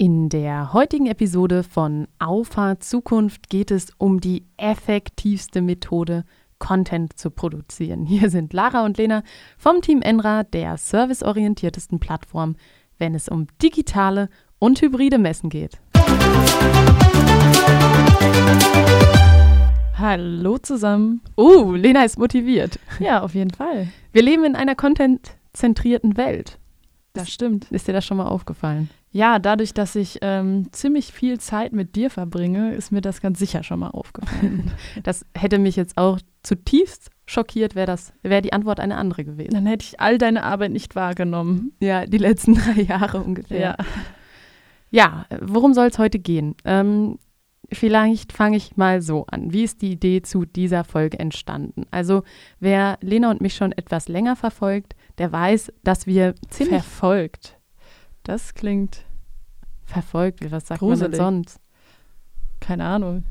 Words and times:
In 0.00 0.28
der 0.28 0.72
heutigen 0.72 1.06
Episode 1.08 1.64
von 1.64 2.06
Auffahrt 2.20 2.84
Zukunft 2.84 3.48
geht 3.48 3.72
es 3.72 3.88
um 3.98 4.20
die 4.20 4.46
effektivste 4.56 5.60
Methode, 5.60 6.24
Content 6.60 7.18
zu 7.18 7.32
produzieren. 7.32 8.06
Hier 8.06 8.30
sind 8.30 8.52
Lara 8.52 8.84
und 8.84 8.96
Lena 8.96 9.24
vom 9.56 9.80
Team 9.80 10.00
Enra, 10.00 10.44
der 10.44 10.76
serviceorientiertesten 10.76 11.98
Plattform, 11.98 12.54
wenn 12.98 13.16
es 13.16 13.28
um 13.28 13.48
digitale 13.60 14.28
und 14.60 14.80
hybride 14.80 15.18
Messen 15.18 15.50
geht. 15.50 15.80
Hallo 19.96 20.58
zusammen. 20.58 21.22
Oh, 21.34 21.72
Lena 21.72 22.04
ist 22.04 22.20
motiviert. 22.20 22.78
Ja, 23.00 23.22
auf 23.22 23.34
jeden 23.34 23.50
Fall. 23.50 23.88
Wir 24.12 24.22
leben 24.22 24.44
in 24.44 24.54
einer 24.54 24.76
contentzentrierten 24.76 26.16
Welt. 26.16 26.60
Das 27.14 27.30
stimmt. 27.30 27.68
Ist 27.72 27.88
dir 27.88 27.92
das 27.94 28.06
schon 28.06 28.18
mal 28.18 28.28
aufgefallen? 28.28 28.90
Ja, 29.10 29.38
dadurch, 29.38 29.72
dass 29.72 29.94
ich 29.94 30.18
ähm, 30.20 30.68
ziemlich 30.72 31.12
viel 31.12 31.40
Zeit 31.40 31.72
mit 31.72 31.96
dir 31.96 32.10
verbringe, 32.10 32.74
ist 32.74 32.92
mir 32.92 33.00
das 33.00 33.20
ganz 33.20 33.38
sicher 33.38 33.62
schon 33.62 33.80
mal 33.80 33.90
aufgefallen. 33.90 34.70
das 35.02 35.24
hätte 35.34 35.58
mich 35.58 35.76
jetzt 35.76 35.96
auch 35.96 36.18
zutiefst 36.42 37.10
schockiert, 37.26 37.74
wäre 37.74 37.86
das, 37.86 38.12
wäre 38.22 38.42
die 38.42 38.52
Antwort 38.52 38.80
eine 38.80 38.96
andere 38.96 39.24
gewesen. 39.24 39.52
Dann 39.52 39.66
hätte 39.66 39.84
ich 39.84 40.00
all 40.00 40.18
deine 40.18 40.42
Arbeit 40.42 40.72
nicht 40.72 40.94
wahrgenommen. 40.94 41.72
Ja, 41.80 42.06
die 42.06 42.18
letzten 42.18 42.54
drei 42.74 42.82
Jahre 42.82 43.22
ungefähr. 43.22 43.76
Ja, 44.90 45.26
ja 45.30 45.38
worum 45.40 45.74
soll 45.74 45.88
es 45.88 45.98
heute 45.98 46.18
gehen? 46.18 46.54
Ähm, 46.64 47.18
vielleicht 47.72 48.32
fange 48.32 48.56
ich 48.56 48.76
mal 48.76 49.00
so 49.02 49.26
an. 49.26 49.52
Wie 49.52 49.64
ist 49.64 49.82
die 49.82 49.92
Idee 49.92 50.22
zu 50.22 50.44
dieser 50.44 50.84
Folge 50.84 51.18
entstanden? 51.18 51.86
Also, 51.90 52.24
wer 52.60 52.98
Lena 53.00 53.30
und 53.30 53.40
mich 53.40 53.54
schon 53.54 53.72
etwas 53.72 54.08
länger 54.08 54.36
verfolgt, 54.36 54.94
der 55.18 55.32
weiß, 55.32 55.72
dass 55.82 56.06
wir 56.06 56.34
ziemlich. 56.50 56.82
Verfolgt. 56.82 57.58
Das 58.22 58.54
klingt 58.54 59.04
verfolgt. 59.88 60.50
Was 60.50 60.68
sagt 60.68 60.80
gruselig. 60.80 61.00
man 61.02 61.10
denn 61.10 61.20
sonst? 61.20 61.60
Keine 62.60 62.84
Ahnung. 62.84 63.24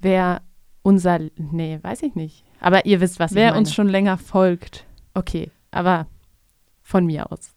Wer 0.00 0.42
unser, 0.82 1.18
nee, 1.36 1.78
weiß 1.82 2.02
ich 2.02 2.14
nicht. 2.14 2.44
Aber 2.60 2.86
ihr 2.86 3.00
wisst, 3.00 3.18
was 3.18 3.34
Wer 3.34 3.46
ich 3.46 3.50
meine. 3.50 3.58
uns 3.58 3.74
schon 3.74 3.88
länger 3.88 4.18
folgt. 4.18 4.86
Okay, 5.14 5.50
aber 5.70 6.06
von 6.82 7.06
mir 7.06 7.30
aus. 7.30 7.54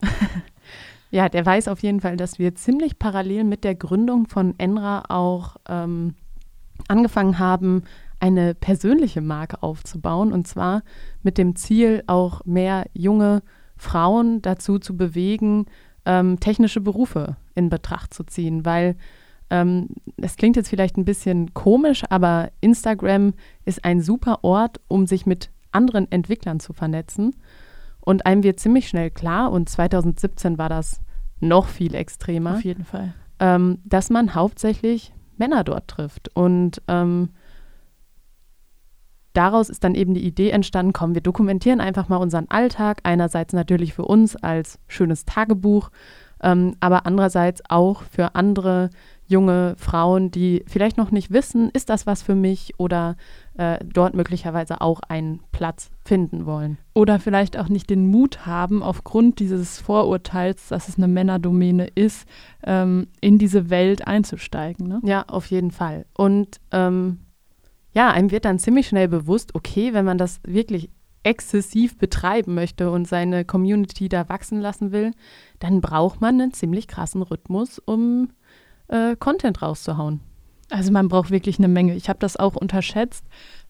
ja, 1.12 1.30
der 1.30 1.46
weiß 1.46 1.68
auf 1.68 1.82
jeden 1.84 2.02
Fall, 2.02 2.18
dass 2.18 2.40
wir 2.40 2.56
ziemlich 2.56 2.98
parallel 2.98 3.44
mit 3.44 3.64
der 3.64 3.76
Gründung 3.76 4.28
von 4.28 4.56
Enra 4.58 5.04
auch 5.10 5.58
ähm, 5.68 6.16
angefangen 6.88 7.38
haben, 7.38 7.84
eine 8.20 8.56
persönliche 8.56 9.22
Marke 9.22 9.62
aufzubauen. 9.62 10.34
Und 10.34 10.48
zwar 10.48 10.82
mit 11.22 11.38
dem 11.38 11.56
Ziel, 11.56 12.04
auch 12.08 12.44
mehr 12.46 12.86
junge 12.94 13.42
Frauen 13.78 14.42
dazu 14.42 14.80
zu 14.80 14.98
bewegen, 14.98 15.68
ähm, 16.10 16.40
technische 16.40 16.82
Berufe 16.82 17.38
in 17.54 17.70
Betracht 17.70 18.16
zu 18.16 18.24
ziehen, 18.24 18.66
weil 18.66 18.96
ähm, 19.52 19.90
es 20.18 20.38
klingt 20.38 20.56
jetzt 20.56 20.70
vielleicht 20.70 20.98
ein 20.98 21.06
bisschen 21.06 21.54
komisch, 21.54 22.04
aber 22.10 22.50
Instagram 22.62 23.34
ist 23.64 23.86
ein 23.86 24.02
super 24.02 24.44
Ort, 24.44 24.82
um 24.88 25.06
sich 25.06 25.28
mit 25.28 25.52
anderen 25.72 26.12
Entwicklern 26.12 26.60
zu 26.60 26.74
vernetzen. 26.74 27.36
Und 28.02 28.26
einem 28.26 28.42
wird 28.42 28.60
ziemlich 28.60 28.88
schnell 28.88 29.12
klar, 29.12 29.52
und 29.52 29.70
2017 29.70 30.58
war 30.58 30.68
das 30.68 31.00
noch 31.42 31.68
viel 31.68 31.94
extremer. 31.94 32.56
Auf 32.56 32.64
jeden 32.64 32.86
Fall. 32.86 33.14
Ähm, 33.40 33.78
dass 33.86 34.10
man 34.10 34.34
hauptsächlich 34.34 35.14
Männer 35.38 35.64
dort 35.64 35.88
trifft. 35.90 36.36
Und 36.36 36.82
ähm, 36.88 37.30
daraus 39.34 39.70
ist 39.70 39.84
dann 39.84 39.96
eben 39.96 40.14
die 40.14 40.26
Idee 40.26 40.50
entstanden, 40.50 40.94
komm, 40.94 41.14
wir 41.14 41.22
dokumentieren 41.22 41.82
einfach 41.82 42.10
mal 42.10 42.18
unseren 42.18 42.50
Alltag. 42.50 43.00
Einerseits 43.04 43.54
natürlich 43.54 43.94
für 43.94 44.06
uns 44.06 44.36
als 44.36 44.80
schönes 44.88 45.26
Tagebuch, 45.26 45.90
ähm, 46.42 46.76
aber 46.80 47.06
andererseits 47.06 47.62
auch 47.70 48.04
für 48.04 48.36
andere 48.36 48.90
junge 49.30 49.76
Frauen, 49.78 50.32
die 50.32 50.64
vielleicht 50.66 50.98
noch 50.98 51.12
nicht 51.12 51.32
wissen, 51.32 51.70
ist 51.70 51.90
das 51.90 52.08
was 52.08 52.24
für 52.24 52.34
mich 52.34 52.74
oder 52.78 53.16
äh, 53.58 53.78
dort 53.86 54.16
möglicherweise 54.16 54.82
auch 54.82 55.02
einen 55.08 55.42
Platz 55.52 55.92
finden 56.04 56.48
wollen. 56.48 56.80
Oder 56.96 57.20
vielleicht 57.20 57.56
auch 57.58 57.70
nicht 57.70 57.92
den 57.92 58.08
Mut 58.08 58.48
haben, 58.48 58.82
aufgrund 58.82 59.40
dieses 59.40 59.80
Vorurteils, 59.80 60.70
dass 60.70 60.90
es 60.90 60.98
eine 60.98 61.08
Männerdomäne 61.08 61.88
ist, 61.94 62.28
ähm, 62.64 63.08
in 63.22 63.38
diese 63.38 63.70
Welt 63.70 64.08
einzusteigen. 64.08 64.88
Ne? 64.88 65.00
Ja, 65.04 65.26
auf 65.28 65.46
jeden 65.46 65.72
Fall. 65.72 66.06
Und 66.18 66.60
ähm, 66.72 67.20
ja, 68.00 68.12
einem 68.12 68.32
wird 68.32 68.46
dann 68.46 68.60
ziemlich 68.60 68.88
schnell 68.88 69.10
bewusst, 69.10 69.56
okay, 69.56 69.92
wenn 69.92 70.06
man 70.06 70.18
das 70.18 70.40
wirklich 70.48 70.90
exzessiv 71.24 71.98
betreiben 71.98 72.54
möchte 72.54 72.92
und 72.92 73.06
seine 73.06 73.44
Community 73.44 74.08
da 74.08 74.30
wachsen 74.30 74.62
lassen 74.62 74.94
will, 74.94 75.12
dann 75.60 75.82
braucht 75.82 76.22
man 76.22 76.40
einen 76.40 76.54
ziemlich 76.54 76.88
krassen 76.88 77.22
Rhythmus, 77.22 77.78
um 77.78 78.30
äh, 78.88 79.18
Content 79.18 79.62
rauszuhauen. 79.62 80.22
Also 80.70 80.94
man 80.94 81.10
braucht 81.10 81.30
wirklich 81.30 81.58
eine 81.58 81.68
Menge. 81.68 81.94
Ich 81.94 82.08
habe 82.08 82.20
das 82.20 82.38
auch 82.38 82.56
unterschätzt. 82.56 83.26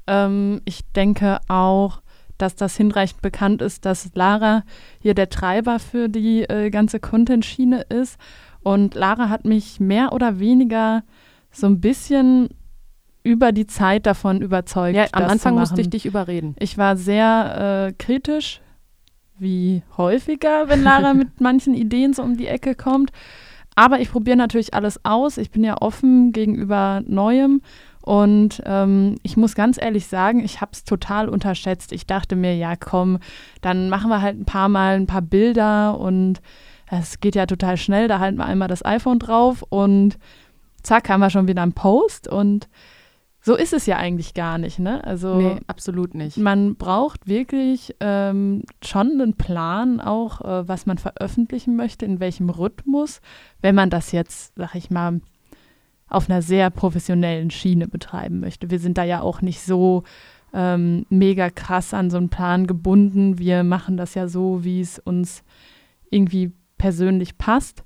Ähm, 0.06 0.62
ich 0.64 0.82
denke 0.92 1.40
auch, 1.48 2.04
dass 2.38 2.56
das 2.56 2.78
hinreichend 2.78 3.24
bekannt 3.24 3.64
ist, 3.64 3.84
dass 3.84 4.12
Lara 4.14 4.62
hier 5.02 5.16
der 5.16 5.30
Treiber 5.30 5.80
für 5.80 6.08
die 6.08 6.44
äh, 6.44 6.70
ganze 6.70 7.00
Content-Schiene 7.00 7.82
ist. 7.82 8.20
Und 8.62 8.94
Lara 8.94 9.28
hat 9.28 9.46
mich 9.46 9.80
mehr 9.80 10.14
oder 10.14 10.38
weniger 10.38 11.02
so 11.50 11.66
ein 11.66 11.82
bisschen 11.82 12.50
über 13.24 13.52
die 13.52 13.68
Zeit 13.68 14.06
davon 14.06 14.42
überzeugt. 14.42 14.96
Ja, 14.96 15.08
am 15.12 15.26
Anfang 15.26 15.56
musste 15.56 15.82
ich 15.82 15.90
dich 15.90 16.06
überreden. 16.06 16.56
Ich 16.60 16.78
war 16.78 16.96
sehr 16.96 17.88
äh, 17.90 17.94
kritisch, 17.94 18.62
wie 19.38 19.84
häufiger, 19.98 20.70
wenn 20.70 20.84
Lara 20.84 21.14
mit 21.16 21.42
manchen 21.42 21.74
Ideen 21.74 22.14
so 22.14 22.24
um 22.24 22.38
die 22.38 22.48
Ecke 22.48 22.76
kommt. 22.76 23.12
Aber 23.76 24.00
ich 24.00 24.12
probiere 24.12 24.38
natürlich 24.38 24.74
alles 24.74 25.04
aus. 25.06 25.38
Ich 25.38 25.52
bin 25.52 25.64
ja 25.64 25.82
offen 25.82 26.32
gegenüber 26.32 27.02
Neuem. 27.06 27.62
Und 28.02 28.62
ähm, 28.66 29.18
ich 29.24 29.38
muss 29.38 29.56
ganz 29.56 29.80
ehrlich 29.80 30.08
sagen, 30.08 30.44
ich 30.44 30.62
habe 30.62 30.72
es 30.74 30.84
total 30.84 31.30
unterschätzt. 31.30 31.92
Ich 31.92 32.08
dachte 32.08 32.36
mir, 32.36 32.56
ja, 32.56 32.76
komm, 32.76 33.20
dann 33.62 33.90
machen 33.90 34.10
wir 34.10 34.22
halt 34.22 34.40
ein 34.40 34.46
paar 34.46 34.70
Mal 34.70 34.96
ein 34.96 35.08
paar 35.08 35.22
Bilder 35.22 35.98
und 36.00 36.42
es 36.90 37.20
geht 37.20 37.36
ja 37.36 37.46
total 37.46 37.78
schnell. 37.78 38.08
Da 38.08 38.20
halten 38.20 38.38
wir 38.38 38.46
einmal 38.46 38.68
das 38.68 38.84
iPhone 38.84 39.20
drauf 39.20 39.64
und 39.70 40.18
zack, 40.82 41.10
haben 41.10 41.20
wir 41.20 41.30
schon 41.30 41.48
wieder 41.48 41.62
einen 41.62 41.74
Post. 41.74 42.28
Und 42.28 42.68
so 43.50 43.56
ist 43.56 43.74
es 43.74 43.88
ja 43.88 43.98
eigentlich 43.98 44.36
gar 44.36 44.60
nicht, 44.60 44.78
ne? 44.78 45.04
Also 45.04 45.42
nee, 45.42 45.56
absolut 45.66 46.14
nicht. 46.14 46.38
Man 46.38 46.76
braucht 46.76 47.28
wirklich 47.28 47.96
ähm, 48.00 48.62
schon 48.84 49.14
einen 49.14 49.34
Plan, 49.34 50.00
auch 50.00 50.42
äh, 50.42 50.68
was 50.68 50.86
man 50.86 51.00
veröffentlichen 51.00 51.76
möchte, 51.76 52.06
in 52.06 52.20
welchem 52.20 52.52
Rhythmus, 52.52 53.22
wenn 53.60 53.74
man 53.74 53.90
das 53.90 54.12
jetzt, 54.12 54.54
sag 54.56 54.76
ich 54.76 54.92
mal, 54.92 55.22
auf 56.08 56.30
einer 56.30 56.44
sehr 56.44 56.70
professionellen 56.70 57.50
Schiene 57.50 57.88
betreiben 57.88 58.40
möchte. 58.40 58.70
Wir 58.70 58.78
sind 58.78 59.00
da 59.00 59.04
ja 59.04 59.22
auch 59.22 59.42
nicht 59.42 59.62
so 59.62 60.04
ähm, 60.54 61.08
mega 61.10 61.50
krass 61.50 61.92
an 61.96 62.12
so 62.12 62.18
einen 62.18 62.30
Plan 62.30 62.68
gebunden. 62.68 63.40
Wir 63.40 63.64
machen 63.64 63.98
das 63.98 64.14
ja 64.14 64.28
so, 64.28 64.64
wie 64.64 64.80
es 64.80 65.00
uns 65.00 65.44
irgendwie 66.12 66.52
persönlich 66.78 67.40
passt. 67.40 67.84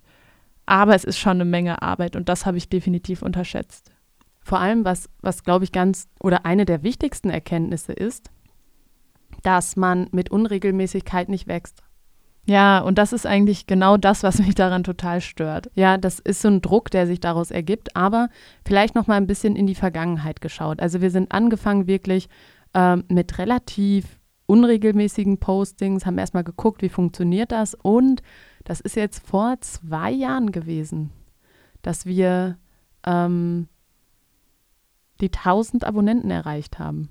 Aber 0.65 0.93
es 0.93 1.05
ist 1.05 1.19
schon 1.19 1.37
eine 1.37 1.45
Menge 1.45 1.81
Arbeit 1.81 2.17
und 2.17 2.27
das 2.27 2.45
habe 2.45 2.57
ich 2.57 2.67
definitiv 2.67 3.21
unterschätzt. 3.21 3.92
Vor 4.43 4.59
allem, 4.59 4.85
was, 4.85 5.09
was 5.21 5.43
glaube 5.43 5.65
ich 5.65 5.71
ganz 5.71 6.07
oder 6.19 6.45
eine 6.45 6.65
der 6.65 6.83
wichtigsten 6.83 7.29
Erkenntnisse 7.29 7.93
ist, 7.93 8.29
dass 9.41 9.75
man 9.75 10.07
mit 10.11 10.31
Unregelmäßigkeit 10.31 11.29
nicht 11.29 11.47
wächst. 11.47 11.83
Ja, 12.45 12.79
und 12.79 12.97
das 12.97 13.13
ist 13.13 13.25
eigentlich 13.25 13.67
genau 13.67 13.95
das, 13.95 14.21
was 14.21 14.39
mich 14.39 14.55
daran 14.55 14.83
total 14.83 15.21
stört. 15.21 15.69
Ja, 15.75 15.97
das 15.97 16.19
ist 16.19 16.41
so 16.41 16.49
ein 16.49 16.61
Druck, 16.61 16.91
der 16.91 17.07
sich 17.07 17.19
daraus 17.19 17.51
ergibt, 17.51 17.95
aber 17.95 18.29
vielleicht 18.65 18.95
noch 18.95 19.07
mal 19.07 19.15
ein 19.15 19.27
bisschen 19.27 19.55
in 19.55 19.67
die 19.67 19.75
Vergangenheit 19.75 20.41
geschaut. 20.41 20.81
Also 20.81 21.01
wir 21.01 21.09
sind 21.09 21.31
angefangen 21.31 21.87
wirklich 21.87 22.27
ähm, 22.73 23.05
mit 23.07 23.37
relativ 23.37 24.19
unregelmäßigen 24.45 25.39
Postings, 25.39 26.05
haben 26.05 26.17
erstmal 26.17 26.43
geguckt, 26.43 26.81
wie 26.81 26.89
funktioniert 26.89 27.51
das 27.51 27.75
und 27.75 28.21
das 28.65 28.81
ist 28.81 28.95
jetzt 28.95 29.25
vor 29.25 29.55
zwei 29.61 30.11
Jahren 30.11 30.51
gewesen, 30.51 31.11
dass 31.81 32.05
wir 32.05 32.57
ähm, 33.05 33.67
die 35.23 35.31
1000 35.31 35.83
Abonnenten 35.83 36.29
erreicht 36.29 36.77
haben. 36.79 37.09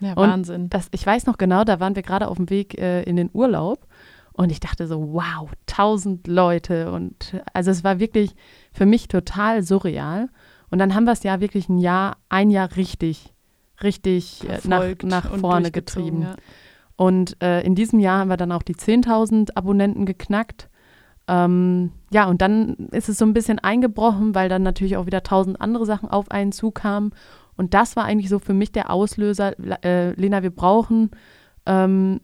Ja, 0.00 0.16
Wahnsinn. 0.16 0.68
Das, 0.70 0.88
ich 0.90 1.06
weiß 1.06 1.26
noch 1.26 1.38
genau, 1.38 1.64
da 1.64 1.80
waren 1.80 1.94
wir 1.94 2.02
gerade 2.02 2.28
auf 2.28 2.36
dem 2.36 2.50
Weg 2.50 2.78
äh, 2.78 3.02
in 3.04 3.16
den 3.16 3.30
Urlaub 3.32 3.86
und 4.32 4.50
ich 4.50 4.58
dachte 4.58 4.86
so, 4.88 5.12
wow, 5.12 5.48
1000 5.70 6.26
Leute 6.26 6.90
und 6.90 7.40
also 7.52 7.70
es 7.70 7.84
war 7.84 8.00
wirklich 8.00 8.34
für 8.72 8.86
mich 8.86 9.06
total 9.06 9.62
surreal. 9.62 10.28
Und 10.70 10.80
dann 10.80 10.94
haben 10.94 11.04
wir 11.04 11.12
es 11.12 11.22
ja 11.22 11.40
wirklich 11.40 11.68
ein 11.68 11.78
Jahr, 11.78 12.16
ein 12.28 12.50
Jahr 12.50 12.74
richtig, 12.76 13.32
richtig 13.82 14.42
äh, 14.48 14.58
nach, 14.64 14.84
nach 15.02 15.38
vorne 15.38 15.70
getrieben. 15.70 16.22
Ja. 16.22 16.34
Und 16.96 17.40
äh, 17.42 17.60
in 17.62 17.76
diesem 17.76 18.00
Jahr 18.00 18.18
haben 18.18 18.28
wir 18.28 18.36
dann 18.36 18.50
auch 18.50 18.62
die 18.62 18.74
10.000 18.74 19.54
Abonnenten 19.54 20.04
geknackt. 20.04 20.68
Ähm, 21.26 21.92
ja, 22.10 22.26
und 22.26 22.42
dann 22.42 22.74
ist 22.92 23.08
es 23.08 23.18
so 23.18 23.24
ein 23.24 23.32
bisschen 23.32 23.58
eingebrochen, 23.58 24.34
weil 24.34 24.48
dann 24.48 24.62
natürlich 24.62 24.96
auch 24.96 25.06
wieder 25.06 25.22
tausend 25.22 25.60
andere 25.60 25.86
Sachen 25.86 26.08
auf 26.08 26.30
einen 26.30 26.52
zukamen. 26.52 27.14
Und 27.56 27.74
das 27.74 27.96
war 27.96 28.04
eigentlich 28.04 28.28
so 28.28 28.38
für 28.38 28.54
mich 28.54 28.72
der 28.72 28.90
Auslöser, 28.90 29.54
äh, 29.84 30.12
Lena, 30.20 30.42
wir 30.42 30.50
brauchen 30.50 31.10
ähm, 31.66 32.20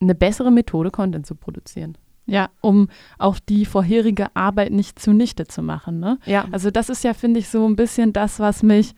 eine 0.00 0.14
bessere 0.14 0.50
Methode, 0.50 0.90
Content 0.90 1.26
zu 1.26 1.34
produzieren. 1.34 1.96
Ja, 2.26 2.50
um 2.60 2.88
auch 3.18 3.40
die 3.40 3.66
vorherige 3.66 4.28
Arbeit 4.34 4.70
nicht 4.70 4.98
zunichte 4.98 5.46
zu 5.46 5.60
machen. 5.60 5.98
Ne? 5.98 6.18
Ja. 6.24 6.46
Also 6.52 6.70
das 6.70 6.88
ist 6.88 7.02
ja, 7.02 7.14
finde 7.14 7.40
ich, 7.40 7.48
so 7.48 7.66
ein 7.66 7.74
bisschen 7.74 8.12
das, 8.12 8.38
was 8.38 8.62
mich 8.62 8.94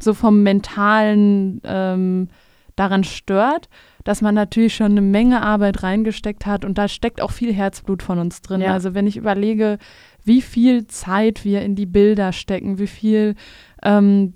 so 0.00 0.14
vom 0.14 0.44
mentalen 0.44 1.60
ähm, 1.64 2.28
daran 2.76 3.02
stört, 3.02 3.68
dass 4.08 4.22
man 4.22 4.34
natürlich 4.34 4.74
schon 4.74 4.92
eine 4.92 5.02
Menge 5.02 5.42
Arbeit 5.42 5.82
reingesteckt 5.82 6.46
hat 6.46 6.64
und 6.64 6.78
da 6.78 6.88
steckt 6.88 7.20
auch 7.20 7.30
viel 7.30 7.52
Herzblut 7.52 8.02
von 8.02 8.18
uns 8.18 8.40
drin. 8.40 8.62
Ja. 8.62 8.72
Also 8.72 8.94
wenn 8.94 9.06
ich 9.06 9.18
überlege, 9.18 9.76
wie 10.24 10.40
viel 10.40 10.86
Zeit 10.86 11.44
wir 11.44 11.60
in 11.60 11.74
die 11.74 11.84
Bilder 11.84 12.32
stecken, 12.32 12.78
wie 12.78 12.86
viel 12.86 13.34
ähm, 13.82 14.32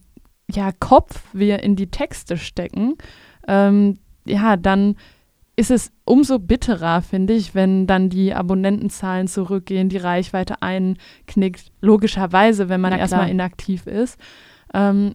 ja, 0.51 0.73
Kopf 0.79 1.23
wir 1.33 1.63
in 1.63 1.75
die 1.75 1.91
Texte 1.91 2.37
stecken, 2.37 2.99
ähm, 3.49 3.97
ja, 4.27 4.59
dann 4.59 4.97
ist 5.57 5.71
es 5.71 5.91
umso 6.05 6.39
bitterer, 6.39 7.01
finde 7.01 7.33
ich, 7.33 7.55
wenn 7.55 7.87
dann 7.87 8.11
die 8.11 8.35
Abonnentenzahlen 8.35 9.27
zurückgehen, 9.27 9.89
die 9.89 9.97
Reichweite 9.97 10.61
einknickt. 10.61 11.73
Logischerweise, 11.81 12.69
wenn 12.69 12.83
man 12.83 12.93
erstmal 12.93 13.31
inaktiv 13.31 13.87
ist. 13.87 14.21
Ähm, 14.75 15.15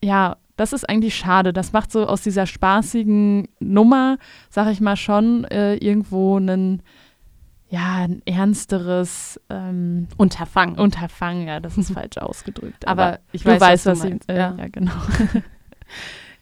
ja, 0.00 0.36
das 0.60 0.74
ist 0.74 0.86
eigentlich 0.86 1.16
schade. 1.16 1.54
Das 1.54 1.72
macht 1.72 1.90
so 1.90 2.06
aus 2.06 2.20
dieser 2.20 2.46
spaßigen 2.46 3.48
Nummer, 3.60 4.18
sag 4.50 4.70
ich 4.70 4.82
mal, 4.82 4.96
schon 4.96 5.44
äh, 5.44 5.76
irgendwo 5.76 6.36
einen, 6.36 6.82
ja, 7.70 8.04
ein 8.04 8.20
ernsteres 8.26 9.40
ähm, 9.48 10.08
Unterfangen. 10.18 10.78
Unterfangen. 10.78 11.48
Ja, 11.48 11.60
das 11.60 11.78
ist 11.78 11.92
falsch 11.94 12.18
ausgedrückt. 12.18 12.86
Aber 12.86 13.20
ich 13.32 13.42
du 13.42 13.48
weiß, 13.48 13.60
weißt, 13.60 13.86
was 13.86 14.00
was, 14.00 14.04
ich, 14.04 14.20
äh, 14.28 14.36
ja. 14.36 14.54
ja. 14.58 14.68
genau. 14.68 14.92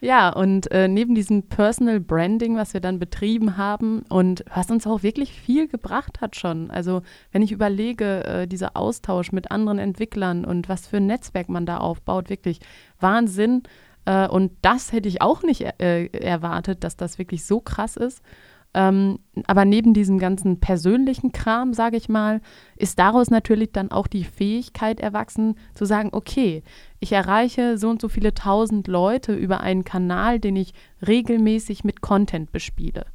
Ja, 0.00 0.28
und 0.28 0.70
äh, 0.70 0.86
neben 0.86 1.16
diesem 1.16 1.48
Personal 1.48 1.98
Branding, 1.98 2.54
was 2.54 2.72
wir 2.72 2.80
dann 2.80 3.00
betrieben 3.00 3.56
haben 3.56 4.02
und 4.08 4.44
was 4.54 4.70
uns 4.70 4.86
auch 4.86 5.02
wirklich 5.02 5.32
viel 5.32 5.66
gebracht 5.66 6.20
hat 6.20 6.36
schon. 6.36 6.70
Also 6.70 7.02
wenn 7.32 7.42
ich 7.42 7.50
überlege, 7.50 8.24
äh, 8.24 8.46
dieser 8.46 8.76
Austausch 8.76 9.32
mit 9.32 9.50
anderen 9.50 9.80
Entwicklern 9.80 10.44
und 10.44 10.68
was 10.68 10.86
für 10.86 10.98
ein 10.98 11.06
Netzwerk 11.06 11.48
man 11.48 11.66
da 11.66 11.78
aufbaut, 11.78 12.30
wirklich 12.30 12.60
Wahnsinn. 13.00 13.64
Äh, 14.08 14.26
und 14.26 14.52
das 14.62 14.92
hätte 14.92 15.08
ich 15.08 15.20
auch 15.20 15.42
nicht 15.42 15.60
äh, 15.60 16.06
erwartet, 16.06 16.82
dass 16.82 16.96
das 16.96 17.18
wirklich 17.18 17.44
so 17.44 17.60
krass 17.60 17.96
ist. 17.96 18.22
Ähm, 18.74 19.18
aber 19.46 19.64
neben 19.64 19.92
diesem 19.92 20.18
ganzen 20.18 20.60
persönlichen 20.60 21.32
Kram, 21.32 21.74
sage 21.74 21.96
ich 21.96 22.08
mal, 22.08 22.40
ist 22.76 22.98
daraus 22.98 23.30
natürlich 23.30 23.72
dann 23.72 23.90
auch 23.90 24.06
die 24.06 24.24
Fähigkeit 24.24 25.00
erwachsen, 25.00 25.56
zu 25.74 25.84
sagen, 25.84 26.10
okay, 26.12 26.62
ich 27.00 27.12
erreiche 27.12 27.76
so 27.76 27.90
und 27.90 28.00
so 28.00 28.08
viele 28.08 28.32
tausend 28.34 28.86
Leute 28.88 29.34
über 29.34 29.60
einen 29.60 29.84
Kanal, 29.84 30.38
den 30.38 30.56
ich 30.56 30.72
regelmäßig 31.06 31.84
mit 31.84 32.00
Content 32.00 32.50
bespiele. 32.50 33.06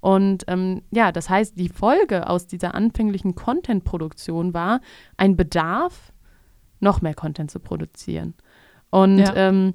Und 0.00 0.44
ähm, 0.48 0.82
ja, 0.90 1.10
das 1.12 1.30
heißt, 1.30 1.58
die 1.58 1.70
Folge 1.70 2.28
aus 2.28 2.46
dieser 2.46 2.74
anfänglichen 2.74 3.34
Content-Produktion 3.34 4.52
war 4.52 4.80
ein 5.16 5.36
Bedarf, 5.36 6.12
noch 6.80 7.00
mehr 7.00 7.14
Content 7.14 7.50
zu 7.50 7.60
produzieren. 7.60 8.34
Und 8.90 9.18
Ja. 9.18 9.34
ähm, 9.34 9.72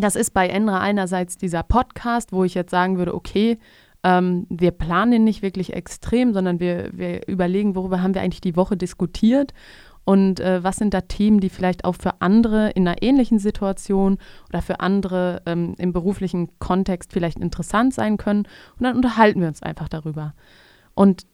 das 0.00 0.16
ist 0.16 0.32
bei 0.32 0.48
Enra 0.48 0.80
einerseits 0.80 1.36
dieser 1.36 1.62
Podcast, 1.62 2.32
wo 2.32 2.44
ich 2.44 2.54
jetzt 2.54 2.70
sagen 2.70 2.98
würde, 2.98 3.14
okay, 3.14 3.58
ähm, 4.04 4.46
wir 4.48 4.70
planen 4.70 5.24
nicht 5.24 5.42
wirklich 5.42 5.72
extrem, 5.72 6.32
sondern 6.32 6.60
wir, 6.60 6.90
wir 6.92 7.26
überlegen, 7.26 7.74
worüber 7.74 8.02
haben 8.02 8.14
wir 8.14 8.22
eigentlich 8.22 8.40
die 8.40 8.56
Woche 8.56 8.76
diskutiert 8.76 9.52
und 10.08 10.40
äh, 10.40 10.64
was 10.64 10.76
sind 10.76 10.94
da 10.94 11.02
Themen, 11.02 11.38
die 11.38 11.50
vielleicht 11.50 11.84
auch 11.84 11.94
für 11.94 12.22
andere 12.22 12.70
in 12.70 12.88
einer 12.88 13.02
ähnlichen 13.02 13.38
Situation 13.38 14.16
oder 14.48 14.62
für 14.62 14.80
andere 14.80 15.42
ähm, 15.44 15.74
im 15.76 15.92
beruflichen 15.92 16.58
Kontext 16.58 17.12
vielleicht 17.12 17.38
interessant 17.38 17.92
sein 17.92 18.16
können. 18.16 18.48
Und 18.78 18.84
dann 18.84 18.96
unterhalten 18.96 19.42
wir 19.42 19.48
uns 19.48 19.62
einfach 19.62 19.86
darüber. 19.86 20.32
Und 20.94 21.26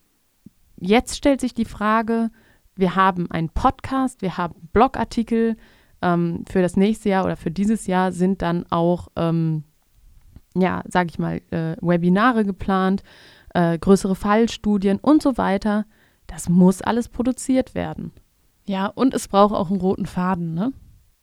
jetzt 0.76 1.16
stellt 1.16 1.40
sich 1.40 1.54
die 1.54 1.66
Frage, 1.66 2.30
wir 2.74 2.96
haben 2.96 3.30
einen 3.30 3.50
Podcast, 3.50 4.22
wir 4.22 4.38
haben 4.38 4.56
Blogartikel. 4.72 5.56
Ähm, 6.04 6.44
für 6.48 6.60
das 6.60 6.76
nächste 6.76 7.08
Jahr 7.08 7.24
oder 7.24 7.36
für 7.36 7.50
dieses 7.50 7.86
Jahr 7.86 8.12
sind 8.12 8.42
dann 8.42 8.66
auch, 8.70 9.08
ähm, 9.16 9.64
ja, 10.54 10.82
sage 10.86 11.08
ich 11.10 11.18
mal, 11.18 11.40
äh, 11.50 11.76
Webinare 11.80 12.44
geplant, 12.44 13.02
äh, 13.54 13.78
größere 13.78 14.14
Fallstudien 14.14 14.98
und 14.98 15.22
so 15.22 15.38
weiter. 15.38 15.86
Das 16.26 16.50
muss 16.50 16.82
alles 16.82 17.08
produziert 17.08 17.74
werden. 17.74 18.12
Ja, 18.66 18.86
und 18.86 19.14
es 19.14 19.28
braucht 19.28 19.54
auch 19.54 19.70
einen 19.70 19.80
roten 19.80 20.06
Faden, 20.06 20.54
ne? 20.54 20.72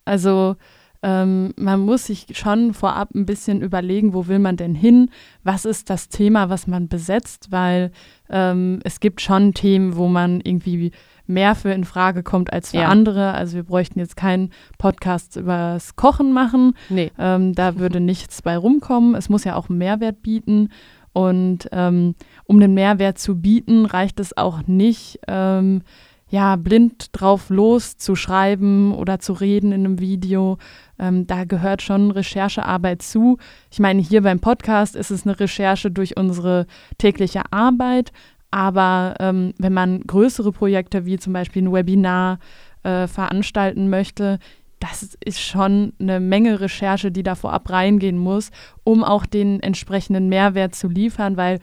Also 0.03 0.55
ähm, 1.03 1.53
man 1.57 1.79
muss 1.79 2.05
sich 2.05 2.27
schon 2.33 2.73
vorab 2.73 3.13
ein 3.15 3.25
bisschen 3.25 3.61
überlegen, 3.61 4.13
wo 4.13 4.27
will 4.27 4.39
man 4.39 4.57
denn 4.57 4.75
hin? 4.75 5.09
Was 5.43 5.65
ist 5.65 5.89
das 5.89 6.09
Thema, 6.09 6.49
was 6.49 6.67
man 6.67 6.87
besetzt? 6.87 7.51
Weil 7.51 7.91
ähm, 8.29 8.79
es 8.83 8.99
gibt 8.99 9.21
schon 9.21 9.53
Themen, 9.53 9.95
wo 9.95 10.07
man 10.07 10.41
irgendwie 10.41 10.91
mehr 11.27 11.55
für 11.55 11.71
in 11.71 11.83
Frage 11.83 12.23
kommt 12.23 12.51
als 12.51 12.71
für 12.71 12.77
Ja. 12.77 12.87
andere. 12.89 13.33
Also 13.33 13.55
wir 13.55 13.63
bräuchten 13.63 13.99
jetzt 13.99 14.15
keinen 14.15 14.51
Podcast 14.77 15.35
übers 15.35 15.95
Kochen 15.95 16.33
machen. 16.33 16.73
Nee. 16.89 17.11
Ähm, 17.17 17.53
da 17.53 17.77
würde 17.77 17.99
nichts 18.01 18.41
bei 18.41 18.57
rumkommen. 18.57 19.15
Es 19.15 19.29
muss 19.29 19.43
ja 19.43 19.55
auch 19.55 19.69
einen 19.69 19.77
Mehrwert 19.77 20.21
bieten. 20.21 20.69
Und 21.13 21.67
ähm, 21.73 22.15
um 22.45 22.59
den 22.59 22.73
Mehrwert 22.73 23.17
zu 23.19 23.35
bieten, 23.41 23.85
reicht 23.85 24.19
es 24.21 24.35
auch 24.37 24.65
nicht, 24.67 25.19
ähm, 25.27 25.81
ja, 26.29 26.55
blind 26.55 27.09
drauf 27.11 27.49
loszuschreiben 27.49 28.93
oder 28.93 29.19
zu 29.19 29.33
reden 29.33 29.71
in 29.71 29.85
einem 29.85 29.99
Video. 29.99 30.57
Ähm, 30.97 31.27
da 31.27 31.43
gehört 31.43 31.81
schon 31.81 32.11
Recherchearbeit 32.11 33.01
zu. 33.01 33.37
Ich 33.69 33.79
meine, 33.79 34.01
hier 34.01 34.21
beim 34.21 34.39
Podcast 34.39 34.95
ist 34.95 35.11
es 35.11 35.25
eine 35.25 35.39
Recherche 35.39 35.91
durch 35.91 36.17
unsere 36.17 36.67
tägliche 36.97 37.41
Arbeit. 37.51 38.11
Aber 38.51 39.15
ähm, 39.19 39.53
wenn 39.57 39.73
man 39.73 40.01
größere 40.01 40.51
Projekte 40.51 41.05
wie 41.05 41.17
zum 41.17 41.33
Beispiel 41.33 41.63
ein 41.63 41.73
Webinar 41.73 42.39
äh, 42.83 43.07
veranstalten 43.07 43.89
möchte, 43.89 44.39
das 44.79 45.15
ist 45.23 45.39
schon 45.39 45.93
eine 45.99 46.19
Menge 46.19 46.59
Recherche, 46.59 47.11
die 47.11 47.23
da 47.23 47.35
vorab 47.35 47.69
reingehen 47.69 48.17
muss, 48.17 48.49
um 48.83 49.03
auch 49.03 49.25
den 49.25 49.61
entsprechenden 49.61 50.27
Mehrwert 50.27 50.75
zu 50.75 50.87
liefern, 50.87 51.37
weil 51.37 51.59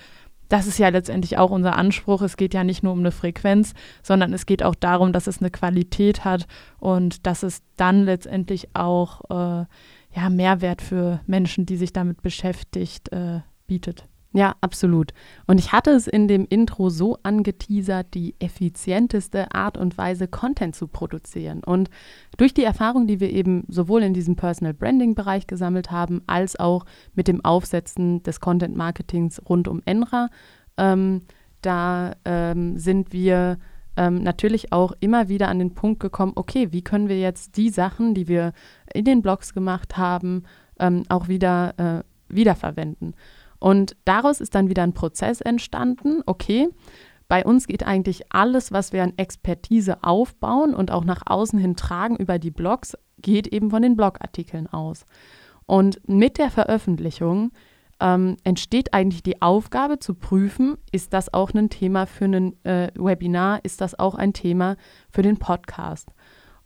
das 0.48 0.66
ist 0.66 0.78
ja 0.78 0.88
letztendlich 0.88 1.36
auch 1.36 1.50
unser 1.50 1.76
Anspruch. 1.76 2.22
Es 2.22 2.36
geht 2.36 2.54
ja 2.54 2.64
nicht 2.64 2.82
nur 2.82 2.92
um 2.92 3.00
eine 3.00 3.10
Frequenz, 3.10 3.74
sondern 4.02 4.32
es 4.32 4.46
geht 4.46 4.62
auch 4.62 4.74
darum, 4.74 5.12
dass 5.12 5.26
es 5.26 5.40
eine 5.40 5.50
Qualität 5.50 6.24
hat 6.24 6.46
und 6.78 7.26
dass 7.26 7.42
es 7.42 7.60
dann 7.76 8.04
letztendlich 8.04 8.74
auch 8.74 9.22
äh, 9.30 9.66
ja, 10.14 10.30
Mehrwert 10.30 10.80
für 10.80 11.20
Menschen, 11.26 11.66
die 11.66 11.76
sich 11.76 11.92
damit 11.92 12.22
beschäftigt, 12.22 13.12
äh, 13.12 13.40
bietet. 13.66 14.04
Ja, 14.32 14.56
absolut. 14.60 15.12
Und 15.46 15.58
ich 15.58 15.72
hatte 15.72 15.90
es 15.90 16.06
in 16.06 16.28
dem 16.28 16.46
Intro 16.48 16.90
so 16.90 17.16
angeteasert, 17.22 18.12
die 18.12 18.34
effizienteste 18.38 19.54
Art 19.54 19.78
und 19.78 19.96
Weise, 19.96 20.28
Content 20.28 20.76
zu 20.76 20.86
produzieren. 20.86 21.64
Und 21.64 21.88
durch 22.36 22.52
die 22.52 22.64
Erfahrung, 22.64 23.06
die 23.06 23.20
wir 23.20 23.30
eben 23.30 23.64
sowohl 23.68 24.02
in 24.02 24.12
diesem 24.12 24.36
Personal 24.36 24.74
Branding 24.74 25.14
Bereich 25.14 25.46
gesammelt 25.46 25.90
haben, 25.90 26.22
als 26.26 26.60
auch 26.60 26.84
mit 27.14 27.26
dem 27.26 27.42
Aufsetzen 27.42 28.22
des 28.22 28.40
Content 28.40 28.76
Marketings 28.76 29.40
rund 29.48 29.66
um 29.66 29.80
Enra, 29.86 30.28
ähm, 30.76 31.22
da 31.62 32.12
ähm, 32.26 32.76
sind 32.76 33.12
wir 33.12 33.58
ähm, 33.96 34.22
natürlich 34.22 34.72
auch 34.72 34.92
immer 35.00 35.28
wieder 35.28 35.48
an 35.48 35.58
den 35.58 35.74
Punkt 35.74 36.00
gekommen, 36.00 36.32
okay, 36.36 36.68
wie 36.70 36.82
können 36.82 37.08
wir 37.08 37.18
jetzt 37.18 37.56
die 37.56 37.70
Sachen, 37.70 38.14
die 38.14 38.28
wir 38.28 38.52
in 38.92 39.04
den 39.04 39.22
Blogs 39.22 39.54
gemacht 39.54 39.96
haben, 39.96 40.44
ähm, 40.78 41.04
auch 41.08 41.28
wieder 41.28 41.74
äh, 41.78 42.04
wiederverwenden. 42.28 43.14
Und 43.58 43.96
daraus 44.04 44.40
ist 44.40 44.54
dann 44.54 44.68
wieder 44.68 44.82
ein 44.82 44.94
Prozess 44.94 45.40
entstanden. 45.40 46.22
Okay, 46.26 46.68
bei 47.28 47.44
uns 47.44 47.66
geht 47.66 47.86
eigentlich 47.86 48.32
alles, 48.32 48.72
was 48.72 48.92
wir 48.92 49.02
an 49.02 49.12
Expertise 49.16 50.02
aufbauen 50.02 50.74
und 50.74 50.90
auch 50.90 51.04
nach 51.04 51.22
außen 51.26 51.58
hin 51.58 51.76
tragen 51.76 52.16
über 52.16 52.38
die 52.38 52.50
Blogs, 52.50 52.96
geht 53.18 53.46
eben 53.48 53.70
von 53.70 53.82
den 53.82 53.96
Blogartikeln 53.96 54.66
aus. 54.66 55.04
Und 55.66 56.00
mit 56.08 56.38
der 56.38 56.50
Veröffentlichung 56.50 57.50
ähm, 58.00 58.36
entsteht 58.44 58.94
eigentlich 58.94 59.22
die 59.22 59.42
Aufgabe 59.42 59.98
zu 59.98 60.14
prüfen, 60.14 60.78
ist 60.92 61.12
das 61.12 61.34
auch 61.34 61.52
ein 61.52 61.68
Thema 61.68 62.06
für 62.06 62.24
ein 62.24 62.64
äh, 62.64 62.90
Webinar, 62.94 63.64
ist 63.64 63.80
das 63.80 63.98
auch 63.98 64.14
ein 64.14 64.32
Thema 64.32 64.76
für 65.10 65.22
den 65.22 65.36
Podcast. 65.36 66.08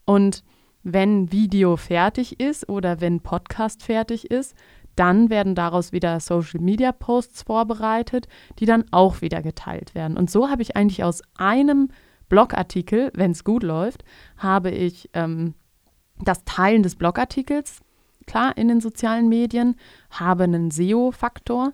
Und 0.04 0.44
wenn 0.84 1.32
Video 1.32 1.76
fertig 1.76 2.40
ist 2.40 2.68
oder 2.68 3.00
wenn 3.00 3.20
Podcast 3.20 3.82
fertig 3.82 4.30
ist, 4.30 4.54
dann 4.96 5.30
werden 5.30 5.54
daraus 5.54 5.92
wieder 5.92 6.20
Social 6.20 6.60
Media 6.60 6.92
Posts 6.92 7.42
vorbereitet, 7.42 8.28
die 8.58 8.66
dann 8.66 8.84
auch 8.90 9.20
wieder 9.20 9.42
geteilt 9.42 9.94
werden. 9.94 10.16
Und 10.16 10.30
so 10.30 10.50
habe 10.50 10.62
ich 10.62 10.76
eigentlich 10.76 11.04
aus 11.04 11.22
einem 11.36 11.88
Blogartikel, 12.28 13.10
wenn 13.14 13.32
es 13.32 13.44
gut 13.44 13.62
läuft, 13.62 14.04
habe 14.38 14.70
ich 14.70 15.10
ähm, 15.12 15.54
das 16.18 16.44
Teilen 16.44 16.82
des 16.82 16.96
Blogartikels, 16.96 17.80
klar, 18.26 18.56
in 18.56 18.68
den 18.68 18.80
sozialen 18.80 19.28
Medien, 19.28 19.76
habe 20.10 20.44
einen 20.44 20.70
SEO-Faktor 20.70 21.72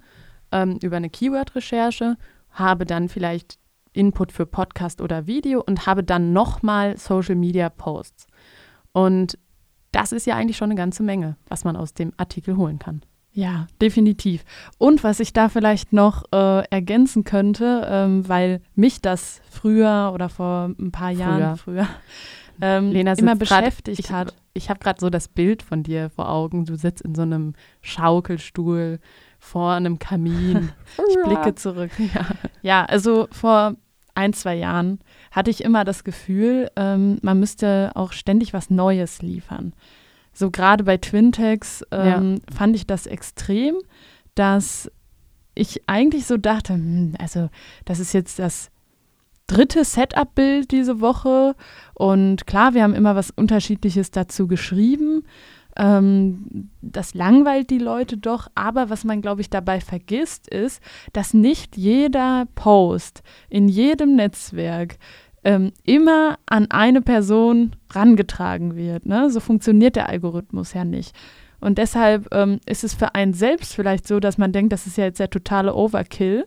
ähm, 0.50 0.78
über 0.82 0.96
eine 0.96 1.10
Keyword-Recherche, 1.10 2.16
habe 2.50 2.87
dann 2.87 3.08
vielleicht 3.08 3.58
Input 3.92 4.32
für 4.32 4.46
Podcast 4.46 5.00
oder 5.00 5.26
Video 5.26 5.62
und 5.64 5.87
habe 5.87 6.04
dann 6.04 6.32
nochmal 6.32 6.96
Social 6.96 7.34
Media 7.34 7.68
Posts. 7.68 8.26
Und 8.92 9.38
das 9.92 10.12
ist 10.12 10.26
ja 10.26 10.37
eigentlich 10.37 10.57
schon 10.57 10.71
eine 10.71 10.78
ganze 10.78 11.02
Menge, 11.02 11.37
was 11.49 11.64
man 11.64 11.76
aus 11.76 11.95
dem 11.95 12.12
Artikel 12.16 12.57
holen 12.57 12.78
kann. 12.78 13.02
Ja, 13.33 13.68
definitiv. 13.80 14.45
Und 14.78 15.04
was 15.04 15.21
ich 15.21 15.33
da 15.33 15.49
vielleicht 15.49 15.92
noch 15.92 16.25
äh, 16.33 16.66
ergänzen 16.71 17.25
könnte, 17.25 17.87
ähm, 17.88 18.28
weil 18.28 18.61
mich 18.75 19.00
das 19.00 19.40
früher 19.49 20.11
oder 20.12 20.28
vor 20.28 20.71
ein 20.78 20.90
paar 20.90 21.11
Jahren 21.11 21.57
früher, 21.57 21.87
ähm, 22.61 22.90
Lena 22.90 23.12
immer 23.12 23.37
beschäftigt 23.37 24.09
grad, 24.09 24.28
hat. 24.28 24.35
Ich, 24.54 24.64
ich 24.64 24.71
habe 24.71 24.80
gerade 24.80 24.99
so 25.00 25.09
das 25.09 25.28
Bild 25.28 25.62
von 25.62 25.85
dir 25.85 26.11
vor 26.11 26.28
Augen. 26.28 26.64
Du 26.64 26.76
sitzt 26.76 27.02
in 27.02 27.14
so 27.14 27.23
einem 27.23 27.54
Schaukelstuhl 27.80 28.99
vor 29.38 29.73
einem 29.73 29.99
Kamin. 30.00 30.71
ich 31.09 31.16
blicke 31.23 31.54
zurück. 31.54 31.92
Ja. 31.99 32.26
ja, 32.62 32.85
also 32.87 33.28
vor 33.30 33.76
ein, 34.18 34.32
zwei 34.34 34.56
Jahren 34.56 34.98
hatte 35.30 35.50
ich 35.50 35.64
immer 35.64 35.84
das 35.84 36.04
Gefühl, 36.04 36.70
ähm, 36.76 37.18
man 37.22 37.40
müsste 37.40 37.92
auch 37.94 38.12
ständig 38.12 38.52
was 38.52 38.68
Neues 38.68 39.22
liefern 39.22 39.72
so 40.38 40.50
gerade 40.52 40.84
bei 40.84 40.96
Twintex 40.96 41.84
ähm, 41.90 42.34
ja. 42.37 42.54
fand 42.54 42.76
ich 42.76 42.87
das 42.87 43.06
extrem, 43.06 43.75
dass 44.37 44.90
ich 45.54 45.82
eigentlich 45.88 46.26
so 46.26 46.37
dachte, 46.37 46.75
hm, 46.75 47.14
also 47.18 47.50
das 47.84 47.98
ist 47.98 48.12
jetzt 48.12 48.38
das 48.38 48.70
dritte 49.48 49.84
Setup-Bild 49.84 50.70
diese 50.70 51.00
Woche 51.00 51.56
und 51.94 52.46
klar, 52.46 52.75
wir 52.75 52.84
haben 52.84 52.94
immer 52.94 53.16
was 53.16 53.32
Unterschiedliches 53.32 54.12
dazu 54.12 54.46
geschrieben. 54.46 55.25
Ähm, 55.78 56.70
das 56.82 57.14
langweilt 57.14 57.70
die 57.70 57.78
Leute 57.78 58.16
doch, 58.16 58.49
aber 58.54 58.90
was 58.90 59.04
man, 59.04 59.23
glaube 59.23 59.40
ich, 59.40 59.49
dabei 59.49 59.80
vergisst, 59.80 60.49
ist, 60.49 60.82
dass 61.12 61.35
nicht 61.35 61.76
jeder 61.76 62.47
Post 62.56 63.23
in 63.49 63.68
jedem 63.68 64.16
Netzwerk 64.16 64.99
ähm, 65.44 65.73
immer 65.85 66.38
an 66.47 66.70
eine 66.70 67.00
Person 67.00 67.76
rangetragen 67.90 68.75
wird. 68.75 69.06
Ne? 69.06 69.30
So 69.30 69.38
funktioniert 69.40 69.97
der 69.97 70.08
Algorithmus 70.08 70.75
ja 70.75 70.85
nicht. 70.85 71.14
Und 71.61 71.78
deshalb 71.78 72.28
ähm, 72.32 72.61
ist 72.66 72.85
es 72.85 72.94
für 72.94 73.14
einen 73.14 73.35
selbst 73.35 73.75
vielleicht 73.75 74.06
so, 74.06 74.20
dass 74.20 74.38
man 74.38 74.52
denkt, 74.52 74.73
das 74.73 74.87
ist 74.87 74.97
ja 74.97 75.04
jetzt 75.04 75.20
der 75.20 75.30
totale 75.30 75.75
Overkill. 75.75 76.47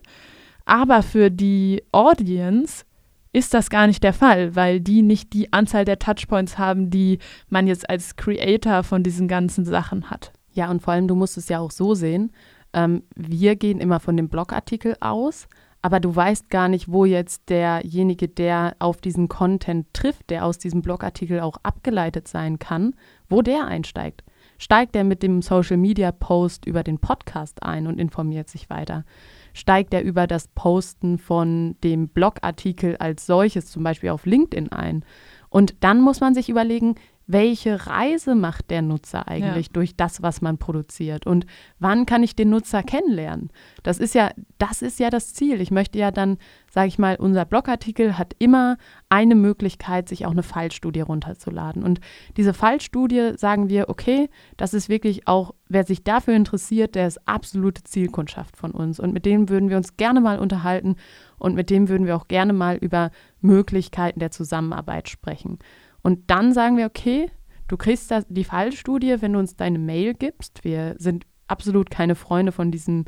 Aber 0.66 1.04
für 1.04 1.32
die 1.32 1.84
Audience 1.92 2.86
ist 3.34 3.54
das 3.54 3.70
gar 3.70 3.88
nicht 3.88 4.04
der 4.04 4.14
Fall, 4.14 4.56
weil 4.56 4.82
die 4.82 5.02
nicht 5.02 5.34
die 5.34 5.54
Anzahl 5.54 5.86
der 5.86 6.00
Touchpoints 6.00 6.58
haben, 6.58 6.90
die 6.90 7.20
man 7.50 7.68
jetzt 7.68 7.90
als 7.90 8.16
Creator 8.16 8.84
von 8.84 9.04
diesen 9.04 9.28
ganzen 9.28 9.66
Sachen 9.66 10.10
hat. 10.10 10.34
Ja, 10.54 10.70
und 10.70 10.82
vor 10.82 10.94
allem, 10.94 11.08
du 11.08 11.16
musst 11.16 11.38
es 11.38 11.48
ja 11.48 11.60
auch 11.60 11.72
so 11.72 11.94
sehen. 11.94 12.32
Ähm, 12.74 13.04
wir 13.16 13.56
gehen 13.56 13.80
immer 13.80 14.00
von 14.00 14.18
dem 14.18 14.28
Blogartikel 14.28 14.96
aus, 15.00 15.48
aber 15.82 16.00
du 16.00 16.16
weißt 16.16 16.50
gar 16.50 16.68
nicht, 16.68 16.92
wo 16.92 17.06
jetzt 17.06 17.50
derjenige, 17.50 18.28
der 18.28 18.76
auf 18.80 19.02
diesen 19.02 19.30
Content 19.30 19.88
trifft, 19.94 20.30
der 20.30 20.46
aus 20.46 20.58
diesem 20.58 20.82
Blogartikel 20.82 21.40
auch 21.40 21.58
abgeleitet 21.64 22.28
sein 22.28 22.60
kann, 22.60 22.96
wo 23.30 23.42
der 23.42 23.66
einsteigt. 23.66 24.24
Steigt 24.58 24.96
er 24.96 25.04
mit 25.04 25.24
dem 25.24 25.42
Social 25.42 25.78
Media 25.78 26.12
Post 26.12 26.66
über 26.66 26.84
den 26.84 27.00
Podcast 27.00 27.64
ein 27.64 27.88
und 27.88 28.00
informiert 28.00 28.48
sich 28.48 28.70
weiter? 28.70 29.06
Steigt 29.54 29.94
er 29.94 30.04
über 30.04 30.28
das 30.28 30.48
Posten 30.48 31.18
von 31.18 31.76
dem 31.84 32.08
Blogartikel 32.08 32.98
als 32.98 33.26
solches, 33.26 33.68
zum 33.68 33.84
Beispiel 33.84 34.10
auf 34.10 34.26
LinkedIn 34.26 34.72
ein? 34.72 35.04
Und 35.50 35.76
dann 35.82 36.00
muss 36.00 36.22
man 36.22 36.34
sich 36.34 36.50
überlegen, 36.50 36.96
welche 37.32 37.88
Reise 37.88 38.36
macht 38.36 38.70
der 38.70 38.82
Nutzer 38.82 39.28
eigentlich 39.28 39.68
ja. 39.68 39.74
durch 39.74 39.96
das, 39.96 40.22
was 40.22 40.42
man 40.42 40.58
produziert 40.58 41.26
und 41.26 41.46
wann 41.80 42.06
kann 42.06 42.24
ich 42.24 42.36
den 42.36 42.50
Nutzer 42.50 42.84
kennenlernen? 42.84 43.50
Das 43.84 44.00
ist 44.00 44.16
ja, 44.16 44.32
das 44.58 44.82
ist 44.82 45.00
ja 45.00 45.10
das 45.10 45.34
Ziel. 45.34 45.62
Ich 45.62 45.72
möchte 45.72 45.98
ja 45.98 46.12
dann, 46.12 46.38
sage 46.70 46.88
ich 46.88 47.00
mal, 47.00 47.16
unser 47.16 47.46
Blogartikel 47.46 48.18
hat 48.18 48.36
immer 48.40 48.78
eine 49.10 49.36
Möglichkeit, 49.36 50.10
sich 50.10 50.26
auch 50.26 50.32
eine 50.32 50.44
Fallstudie 50.44 51.02
runterzuladen. 51.02 51.84
Und 51.84 52.02
diese 52.38 52.54
Fallstudie 52.54 53.34
sagen 53.38 53.70
wir, 53.70 53.90
okay, 53.90 54.30
das 54.58 54.74
ist 54.74 54.90
wirklich 54.90 55.28
auch, 55.28 55.54
wer 55.70 55.86
sich 55.86 56.04
dafür 56.04 56.36
interessiert, 56.36 56.96
der 56.96 57.08
ist 57.08 57.28
absolute 57.28 57.84
Zielkundschaft 57.84 58.58
von 58.58 58.72
uns. 58.72 59.00
Und 59.00 59.14
mit 59.14 59.26
dem 59.26 59.50
würden 59.50 59.70
wir 59.70 59.78
uns 59.78 59.96
gerne 59.96 60.22
mal 60.22 60.40
unterhalten 60.40 60.96
und 61.38 61.56
mit 61.56 61.70
dem 61.70 61.88
würden 61.90 62.06
wir 62.06 62.16
auch 62.16 62.28
gerne 62.28 62.54
mal 62.54 62.76
über 62.76 63.12
Möglichkeiten 63.42 64.20
der 64.20 64.32
Zusammenarbeit 64.32 65.10
sprechen. 65.10 65.60
Und 66.04 66.30
dann 66.30 66.54
sagen 66.54 66.78
wir, 66.78 66.86
okay, 66.86 67.30
du 67.68 67.78
kriegst 67.78 68.12
das, 68.12 68.26
die 68.28 68.44
Fallstudie, 68.44 69.22
wenn 69.22 69.34
du 69.34 69.40
uns 69.40 69.56
deine 69.56 69.80
Mail 69.80 70.14
gibst. 70.14 70.64
Wir 70.64 70.96
sind 70.98 71.26
absolut 71.48 71.90
keine 71.90 72.16
Freunde 72.16 72.52
von 72.52 72.72
diesem 72.72 73.06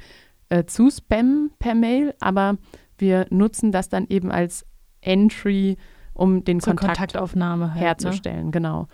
äh, 0.50 0.66
Zuspammen 0.66 1.52
per 1.60 1.76
Mail, 1.76 2.14
aber 2.20 2.58
wir 2.98 3.26
nutzen 3.30 3.72
das 3.72 3.90
dann 3.90 4.08
eben 4.08 4.32
als 4.32 4.66
Entry, 5.02 5.78
um 6.14 6.44
den 6.44 6.60
Kontakt 6.60 6.88
Kontaktaufnahme 6.88 7.72
halt, 7.72 7.76
ne? 7.76 7.82
herzustellen. 7.82 8.46
Ne? 8.46 8.52
Genau. 8.52 8.88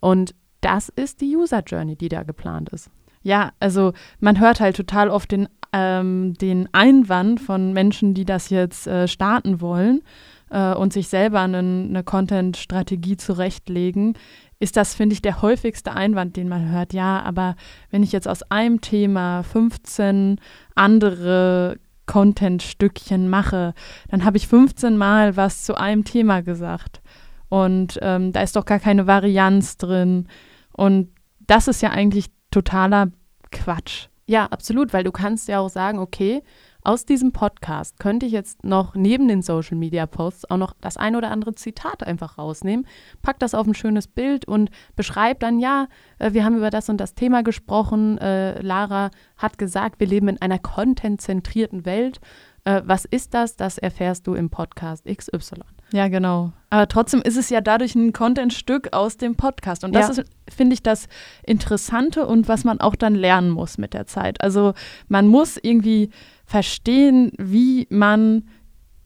Und 0.00 0.34
das 0.60 0.88
ist 0.88 1.20
die 1.20 1.36
User 1.36 1.62
Journey, 1.64 1.96
die 1.96 2.08
da 2.08 2.22
geplant 2.22 2.70
ist. 2.70 2.90
Ja, 3.22 3.52
also 3.60 3.92
man 4.20 4.40
hört 4.40 4.60
halt 4.60 4.76
total 4.76 5.08
oft 5.08 5.30
den, 5.30 5.48
ähm, 5.72 6.34
den 6.34 6.68
Einwand 6.72 7.40
von 7.40 7.72
Menschen, 7.72 8.12
die 8.12 8.24
das 8.24 8.50
jetzt 8.50 8.86
äh, 8.86 9.08
starten 9.08 9.60
wollen 9.60 10.02
äh, 10.50 10.74
und 10.74 10.92
sich 10.92 11.08
selber 11.08 11.40
einen, 11.40 11.88
eine 11.90 12.04
Content-Strategie 12.04 13.16
zurechtlegen, 13.16 14.16
ist 14.58 14.76
das, 14.76 14.94
finde 14.94 15.14
ich, 15.14 15.22
der 15.22 15.42
häufigste 15.42 15.92
Einwand, 15.92 16.36
den 16.36 16.48
man 16.48 16.70
hört. 16.70 16.92
Ja, 16.92 17.22
aber 17.22 17.56
wenn 17.90 18.02
ich 18.02 18.12
jetzt 18.12 18.28
aus 18.28 18.42
einem 18.50 18.80
Thema 18.80 19.42
15 19.42 20.40
andere 20.74 21.78
Content-Stückchen 22.06 23.28
mache, 23.28 23.74
dann 24.08 24.24
habe 24.24 24.36
ich 24.36 24.48
15 24.48 24.96
Mal 24.96 25.36
was 25.36 25.64
zu 25.64 25.74
einem 25.76 26.04
Thema 26.04 26.42
gesagt. 26.42 27.00
Und 27.48 27.98
ähm, 28.02 28.32
da 28.32 28.42
ist 28.42 28.56
doch 28.56 28.64
gar 28.64 28.78
keine 28.78 29.06
Varianz 29.06 29.76
drin. 29.76 30.28
Und 30.72 31.10
das 31.40 31.68
ist 31.68 31.82
ja 31.82 31.90
eigentlich 31.90 32.26
totaler 32.50 33.08
Quatsch. 33.50 34.08
Ja, 34.26 34.46
absolut, 34.46 34.92
weil 34.92 35.04
du 35.04 35.12
kannst 35.12 35.48
ja 35.48 35.60
auch 35.60 35.68
sagen, 35.68 35.98
okay, 35.98 36.42
aus 36.84 37.06
diesem 37.06 37.32
Podcast 37.32 37.98
könnte 37.98 38.26
ich 38.26 38.32
jetzt 38.32 38.62
noch 38.62 38.94
neben 38.94 39.26
den 39.26 39.40
Social 39.40 39.76
Media 39.76 40.06
Posts 40.06 40.50
auch 40.50 40.58
noch 40.58 40.74
das 40.80 40.98
ein 40.98 41.16
oder 41.16 41.30
andere 41.30 41.54
Zitat 41.54 42.06
einfach 42.06 42.36
rausnehmen, 42.36 42.86
pack 43.22 43.38
das 43.38 43.54
auf 43.54 43.66
ein 43.66 43.74
schönes 43.74 44.06
Bild 44.06 44.46
und 44.46 44.70
beschreib 44.94 45.40
dann, 45.40 45.58
ja, 45.58 45.88
äh, 46.18 46.32
wir 46.34 46.44
haben 46.44 46.56
über 46.56 46.70
das 46.70 46.90
und 46.90 46.98
das 46.98 47.14
Thema 47.14 47.42
gesprochen. 47.42 48.18
Äh, 48.18 48.60
Lara 48.60 49.10
hat 49.38 49.56
gesagt, 49.56 49.98
wir 49.98 50.06
leben 50.06 50.28
in 50.28 50.40
einer 50.42 50.58
contentzentrierten 50.58 51.86
Welt. 51.86 52.20
Äh, 52.64 52.82
was 52.84 53.06
ist 53.06 53.32
das? 53.32 53.56
Das 53.56 53.78
erfährst 53.78 54.26
du 54.26 54.34
im 54.34 54.50
Podcast 54.50 55.06
XY. 55.06 55.62
Ja, 55.94 56.08
genau. 56.08 56.52
Aber 56.70 56.88
trotzdem 56.88 57.22
ist 57.22 57.36
es 57.36 57.50
ja 57.50 57.60
dadurch 57.60 57.94
ein 57.94 58.12
Contentstück 58.12 58.92
aus 58.92 59.16
dem 59.16 59.36
Podcast. 59.36 59.84
Und 59.84 59.94
das 59.94 60.16
ja. 60.16 60.24
ist, 60.24 60.30
finde 60.52 60.74
ich, 60.74 60.82
das 60.82 61.06
Interessante 61.46 62.26
und 62.26 62.48
was 62.48 62.64
man 62.64 62.80
auch 62.80 62.96
dann 62.96 63.14
lernen 63.14 63.50
muss 63.50 63.78
mit 63.78 63.94
der 63.94 64.08
Zeit. 64.08 64.40
Also 64.40 64.74
man 65.06 65.28
muss 65.28 65.56
irgendwie 65.56 66.10
verstehen, 66.44 67.30
wie 67.38 67.86
man 67.90 68.38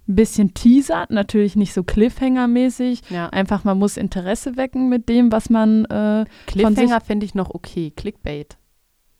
ein 0.08 0.14
bisschen 0.14 0.54
teasert, 0.54 1.10
natürlich 1.10 1.56
nicht 1.56 1.74
so 1.74 1.82
Cliffhanger-mäßig. 1.82 3.02
Ja. 3.10 3.28
Einfach, 3.28 3.64
man 3.64 3.78
muss 3.78 3.98
Interesse 3.98 4.56
wecken 4.56 4.88
mit 4.88 5.10
dem, 5.10 5.30
was 5.30 5.50
man. 5.50 5.84
Äh, 5.84 6.24
Cliffhanger 6.46 7.02
finde 7.02 7.26
ich 7.26 7.34
noch 7.34 7.50
okay. 7.50 7.92
Clickbait. 7.94 8.56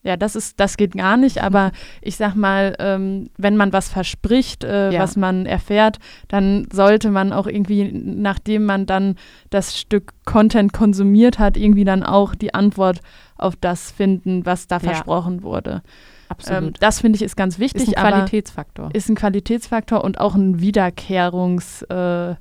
Ja, 0.08 0.16
das 0.16 0.36
ist, 0.36 0.58
das 0.58 0.78
geht 0.78 0.92
gar 0.92 1.18
nicht, 1.18 1.42
aber 1.42 1.70
ich 2.00 2.16
sag 2.16 2.34
mal, 2.34 2.74
ähm, 2.78 3.28
wenn 3.36 3.58
man 3.58 3.74
was 3.74 3.90
verspricht, 3.90 4.64
äh, 4.64 4.90
ja. 4.90 5.00
was 5.00 5.16
man 5.16 5.44
erfährt, 5.44 5.98
dann 6.28 6.66
sollte 6.72 7.10
man 7.10 7.30
auch 7.30 7.46
irgendwie, 7.46 7.92
nachdem 7.92 8.64
man 8.64 8.86
dann 8.86 9.16
das 9.50 9.78
Stück 9.78 10.14
Content 10.24 10.72
konsumiert 10.72 11.38
hat, 11.38 11.58
irgendwie 11.58 11.84
dann 11.84 12.02
auch 12.02 12.34
die 12.34 12.54
Antwort 12.54 13.02
auf 13.36 13.54
das 13.54 13.90
finden, 13.90 14.46
was 14.46 14.66
da 14.66 14.76
ja. 14.76 14.80
versprochen 14.80 15.42
wurde. 15.42 15.82
Absolut. 16.30 16.62
Ähm, 16.62 16.72
das 16.80 17.02
finde 17.02 17.16
ich 17.16 17.22
ist 17.22 17.36
ganz 17.36 17.58
wichtig. 17.58 17.82
Ist 17.82 17.98
ein 17.98 18.10
Qualitätsfaktor. 18.10 18.88
Ist 18.94 19.10
ein 19.10 19.14
Qualitätsfaktor 19.14 20.02
und 20.02 20.18
auch 20.18 20.34
ein 20.34 20.58
Wiederkehrungs, 20.58 21.82
äh, 21.82 22.34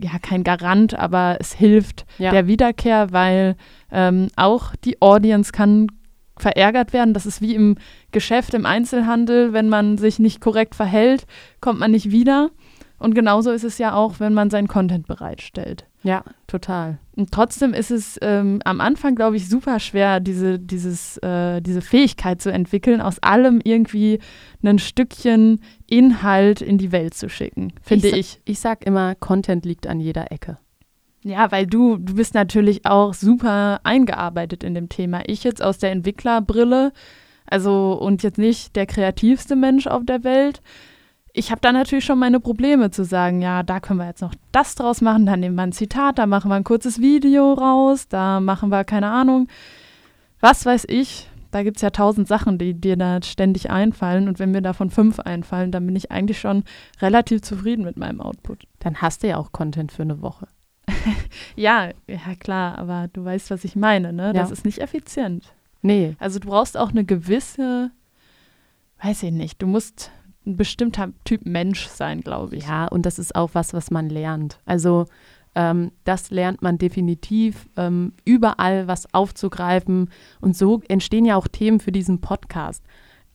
ja, 0.00 0.18
kein 0.22 0.42
Garant, 0.42 0.98
aber 0.98 1.36
es 1.38 1.52
hilft 1.52 2.06
ja. 2.16 2.30
der 2.30 2.46
Wiederkehr, 2.46 3.08
weil 3.12 3.56
ähm, 3.92 4.28
auch 4.36 4.74
die 4.76 5.02
Audience 5.02 5.52
kann 5.52 5.88
verärgert 6.40 6.92
werden. 6.92 7.14
Das 7.14 7.26
ist 7.26 7.40
wie 7.40 7.54
im 7.54 7.76
Geschäft, 8.12 8.54
im 8.54 8.66
Einzelhandel. 8.66 9.52
Wenn 9.52 9.68
man 9.68 9.98
sich 9.98 10.18
nicht 10.18 10.40
korrekt 10.40 10.74
verhält, 10.74 11.26
kommt 11.60 11.80
man 11.80 11.90
nicht 11.90 12.10
wieder. 12.10 12.50
Und 12.98 13.14
genauso 13.14 13.52
ist 13.52 13.64
es 13.64 13.78
ja 13.78 13.94
auch, 13.94 14.18
wenn 14.18 14.34
man 14.34 14.50
seinen 14.50 14.66
Content 14.66 15.06
bereitstellt. 15.06 15.86
Ja, 16.02 16.24
total. 16.46 16.98
Und 17.16 17.32
trotzdem 17.32 17.74
ist 17.74 17.90
es 17.90 18.18
ähm, 18.22 18.60
am 18.64 18.80
Anfang, 18.80 19.14
glaube 19.14 19.36
ich, 19.36 19.48
super 19.48 19.80
schwer, 19.80 20.20
diese, 20.20 20.58
dieses, 20.58 21.16
äh, 21.18 21.60
diese 21.60 21.80
Fähigkeit 21.80 22.40
zu 22.40 22.52
entwickeln, 22.52 23.00
aus 23.00 23.18
allem 23.20 23.60
irgendwie 23.62 24.20
ein 24.62 24.78
Stückchen 24.78 25.60
Inhalt 25.88 26.60
in 26.60 26.78
die 26.78 26.92
Welt 26.92 27.14
zu 27.14 27.28
schicken, 27.28 27.72
finde 27.82 28.08
ich. 28.08 28.16
Ich, 28.16 28.40
ich 28.44 28.60
sage 28.60 28.84
immer, 28.84 29.14
Content 29.14 29.64
liegt 29.64 29.86
an 29.86 30.00
jeder 30.00 30.30
Ecke. 30.32 30.58
Ja, 31.28 31.52
weil 31.52 31.66
du, 31.66 31.98
du 31.98 32.14
bist 32.14 32.32
natürlich 32.32 32.86
auch 32.86 33.12
super 33.12 33.80
eingearbeitet 33.84 34.64
in 34.64 34.74
dem 34.74 34.88
Thema. 34.88 35.20
Ich 35.26 35.44
jetzt 35.44 35.62
aus 35.62 35.76
der 35.76 35.90
Entwicklerbrille, 35.90 36.90
also 37.44 37.92
und 37.92 38.22
jetzt 38.22 38.38
nicht 38.38 38.74
der 38.76 38.86
kreativste 38.86 39.54
Mensch 39.54 39.86
auf 39.86 40.04
der 40.06 40.24
Welt, 40.24 40.62
ich 41.34 41.50
habe 41.50 41.60
da 41.60 41.70
natürlich 41.70 42.06
schon 42.06 42.18
meine 42.18 42.40
Probleme 42.40 42.90
zu 42.90 43.04
sagen, 43.04 43.42
ja, 43.42 43.62
da 43.62 43.78
können 43.78 44.00
wir 44.00 44.06
jetzt 44.06 44.22
noch 44.22 44.34
das 44.52 44.74
draus 44.74 45.02
machen, 45.02 45.26
dann 45.26 45.40
nehmen 45.40 45.56
wir 45.56 45.62
ein 45.64 45.72
Zitat, 45.72 46.18
da 46.18 46.26
machen 46.26 46.50
wir 46.50 46.54
ein 46.56 46.64
kurzes 46.64 46.98
Video 46.98 47.52
raus, 47.52 48.08
da 48.08 48.40
machen 48.40 48.70
wir 48.70 48.84
keine 48.84 49.10
Ahnung, 49.10 49.48
was 50.40 50.64
weiß 50.64 50.86
ich. 50.88 51.28
da 51.50 51.62
gibt 51.62 51.76
es 51.76 51.82
ja 51.82 51.90
tausend 51.90 52.26
Sachen, 52.26 52.58
die 52.58 52.74
dir 52.74 52.96
da 52.96 53.22
ständig 53.22 53.70
einfallen. 53.70 54.28
Und 54.28 54.38
wenn 54.38 54.50
mir 54.50 54.62
davon 54.62 54.90
fünf 54.90 55.20
einfallen, 55.20 55.72
dann 55.72 55.86
bin 55.86 55.96
ich 55.96 56.10
eigentlich 56.10 56.40
schon 56.40 56.64
relativ 57.00 57.42
zufrieden 57.42 57.84
mit 57.84 57.96
meinem 57.96 58.20
Output. 58.20 58.64
Dann 58.80 58.96
hast 58.96 59.22
du 59.22 59.28
ja 59.28 59.36
auch 59.36 59.52
Content 59.52 59.92
für 59.92 60.02
eine 60.02 60.20
Woche. 60.22 60.48
ja, 61.56 61.90
ja 62.06 62.34
klar, 62.38 62.78
aber 62.78 63.08
du 63.12 63.24
weißt, 63.24 63.50
was 63.50 63.64
ich 63.64 63.76
meine, 63.76 64.12
ne? 64.12 64.32
Das 64.32 64.48
ja. 64.48 64.52
ist 64.52 64.64
nicht 64.64 64.78
effizient. 64.78 65.52
Nee. 65.82 66.16
Also 66.18 66.38
du 66.38 66.48
brauchst 66.48 66.76
auch 66.76 66.90
eine 66.90 67.04
gewisse, 67.04 67.90
weiß 69.02 69.22
ich 69.24 69.32
nicht, 69.32 69.62
du 69.62 69.66
musst 69.66 70.10
ein 70.46 70.56
bestimmter 70.56 71.12
Typ 71.24 71.46
Mensch 71.46 71.86
sein, 71.86 72.22
glaube 72.22 72.56
ich. 72.56 72.66
Ja, 72.66 72.86
und 72.86 73.06
das 73.06 73.18
ist 73.18 73.34
auch 73.34 73.50
was, 73.52 73.74
was 73.74 73.90
man 73.90 74.08
lernt. 74.08 74.58
Also 74.64 75.06
ähm, 75.54 75.92
das 76.04 76.30
lernt 76.30 76.62
man 76.62 76.78
definitiv, 76.78 77.68
ähm, 77.76 78.12
überall 78.24 78.88
was 78.88 79.12
aufzugreifen. 79.12 80.10
Und 80.40 80.56
so 80.56 80.80
entstehen 80.88 81.24
ja 81.24 81.36
auch 81.36 81.48
Themen 81.48 81.80
für 81.80 81.92
diesen 81.92 82.20
Podcast. 82.20 82.82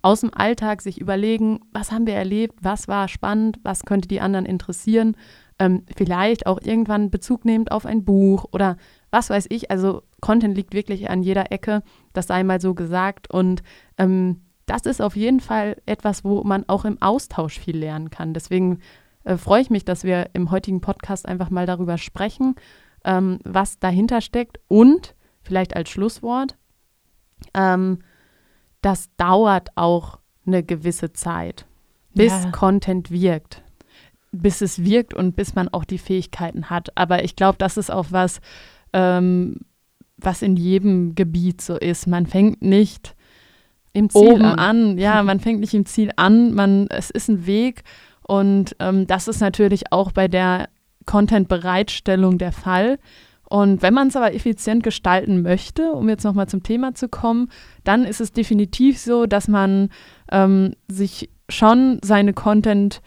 Aus 0.01 0.21
dem 0.21 0.33
Alltag 0.33 0.81
sich 0.81 0.99
überlegen, 0.99 1.61
was 1.71 1.91
haben 1.91 2.07
wir 2.07 2.15
erlebt, 2.15 2.55
was 2.61 2.87
war 2.87 3.07
spannend, 3.07 3.59
was 3.63 3.85
könnte 3.85 4.07
die 4.07 4.19
anderen 4.19 4.45
interessieren. 4.45 5.15
Ähm, 5.63 5.83
vielleicht 5.95 6.45
auch 6.45 6.59
irgendwann 6.61 7.09
Bezug 7.09 7.45
nehmend 7.45 7.71
auf 7.71 7.85
ein 7.85 8.03
Buch 8.03 8.45
oder 8.51 8.75
was 9.11 9.29
weiß 9.29 9.45
ich. 9.49 9.71
Also 9.71 10.01
Content 10.19 10.57
liegt 10.57 10.73
wirklich 10.73 11.09
an 11.09 11.23
jeder 11.23 11.53
Ecke, 11.53 11.83
das 12.11 12.27
sei 12.27 12.43
mal 12.43 12.59
so 12.59 12.73
gesagt. 12.73 13.29
Und 13.29 13.63
ähm, 13.97 14.41
das 14.65 14.81
ist 14.81 15.01
auf 15.01 15.15
jeden 15.15 15.39
Fall 15.39 15.81
etwas, 15.85 16.25
wo 16.25 16.43
man 16.43 16.67
auch 16.67 16.83
im 16.83 17.01
Austausch 17.01 17.57
viel 17.59 17.77
lernen 17.77 18.09
kann. 18.09 18.33
Deswegen 18.33 18.79
äh, 19.23 19.37
freue 19.37 19.61
ich 19.61 19.69
mich, 19.69 19.85
dass 19.85 20.03
wir 20.03 20.31
im 20.33 20.51
heutigen 20.51 20.81
Podcast 20.81 21.29
einfach 21.29 21.49
mal 21.49 21.65
darüber 21.65 21.97
sprechen, 21.97 22.55
ähm, 23.05 23.39
was 23.45 23.79
dahinter 23.79 24.19
steckt 24.19 24.59
und 24.67 25.15
vielleicht 25.43 25.77
als 25.77 25.89
Schlusswort, 25.89 26.57
ähm, 27.53 27.99
das 28.81 29.15
dauert 29.15 29.69
auch 29.75 30.19
eine 30.45 30.61
gewisse 30.61 31.13
Zeit, 31.13 31.65
bis 32.13 32.33
ja. 32.33 32.51
Content 32.51 33.11
wirkt. 33.11 33.62
Bis 34.35 34.61
es 34.61 34.83
wirkt 34.83 35.13
und 35.13 35.35
bis 35.35 35.55
man 35.55 35.69
auch 35.69 35.85
die 35.85 35.97
Fähigkeiten 35.97 36.69
hat. 36.69 36.97
Aber 36.97 37.23
ich 37.23 37.35
glaube, 37.35 37.57
das 37.59 37.77
ist 37.77 37.91
auch 37.91 38.07
was, 38.09 38.41
ähm, 38.91 39.61
was 40.17 40.41
in 40.41 40.55
jedem 40.55 41.15
Gebiet 41.15 41.61
so 41.61 41.77
ist. 41.77 42.07
Man 42.07 42.25
fängt 42.25 42.61
nicht 42.61 43.15
im 43.93 44.09
Ziel 44.09 44.21
oben 44.21 44.43
an. 44.43 44.59
an. 44.59 44.97
Ja, 44.97 45.23
man 45.23 45.39
fängt 45.39 45.59
nicht 45.59 45.73
im 45.73 45.85
Ziel 45.85 46.11
an. 46.15 46.53
Man, 46.53 46.87
es 46.89 47.09
ist 47.09 47.29
ein 47.29 47.45
Weg 47.45 47.83
und 48.27 48.75
ähm, 48.79 49.07
das 49.07 49.27
ist 49.27 49.39
natürlich 49.39 49.91
auch 49.91 50.11
bei 50.11 50.27
der 50.27 50.69
Content-Bereitstellung 51.05 52.37
der 52.37 52.51
Fall. 52.51 52.97
Und 53.49 53.83
wenn 53.83 53.93
man 53.93 54.07
es 54.07 54.15
aber 54.15 54.33
effizient 54.33 54.83
gestalten 54.83 55.43
möchte, 55.43 55.91
um 55.91 56.09
jetzt 56.09 56.23
nochmal 56.23 56.47
zum 56.47 56.63
Thema 56.63 56.95
zu 56.95 57.07
kommen, 57.07 57.49
dann 57.83 58.03
ist 58.03 58.19
es 58.19 58.31
definitiv 58.31 58.97
so, 58.97 59.27
dass 59.27 59.47
man 59.47 59.89
ähm, 60.31 60.73
sich 60.87 61.29
schon 61.49 61.99
seine 62.03 62.33
Content, 62.33 63.01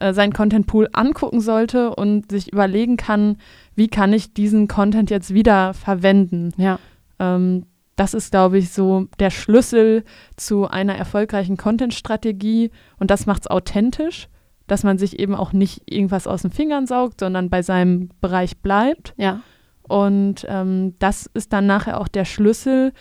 äh, 0.00 0.12
seinen 0.12 0.32
Content-Pool 0.32 0.88
angucken 0.92 1.40
sollte 1.40 1.94
und 1.94 2.30
sich 2.30 2.52
überlegen 2.52 2.96
kann, 2.96 3.36
wie 3.74 3.88
kann 3.88 4.12
ich 4.12 4.34
diesen 4.34 4.68
Content 4.68 5.10
jetzt 5.10 5.32
wieder 5.32 5.72
verwenden. 5.74 6.52
Ja. 6.56 6.78
Ähm, 7.18 7.66
das 7.96 8.14
ist, 8.14 8.30
glaube 8.30 8.58
ich, 8.58 8.70
so 8.70 9.06
der 9.18 9.30
Schlüssel 9.30 10.04
zu 10.36 10.66
einer 10.68 10.96
erfolgreichen 10.96 11.56
Content-Strategie 11.56 12.70
und 12.98 13.10
das 13.10 13.26
macht 13.26 13.42
es 13.42 13.50
authentisch 13.50 14.28
dass 14.70 14.84
man 14.84 14.98
sich 14.98 15.18
eben 15.18 15.34
auch 15.34 15.52
nicht 15.52 15.82
irgendwas 15.86 16.28
aus 16.28 16.42
den 16.42 16.52
Fingern 16.52 16.86
saugt, 16.86 17.18
sondern 17.18 17.50
bei 17.50 17.60
seinem 17.60 18.08
Bereich 18.20 18.58
bleibt. 18.58 19.14
Ja. 19.16 19.40
Und 19.82 20.46
ähm, 20.48 20.94
das 21.00 21.26
ist 21.34 21.52
dann 21.52 21.66
nachher 21.66 22.00
auch 22.00 22.06
der 22.06 22.24
Schlüssel. 22.24 22.92